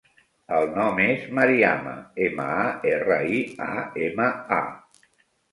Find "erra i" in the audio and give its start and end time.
2.95-3.43